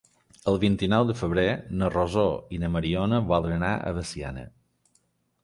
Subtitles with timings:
[0.51, 1.43] El vint-i-nou de febrer
[1.81, 2.23] na Rosó
[2.57, 4.49] i na Mariona volen anar a Veciana.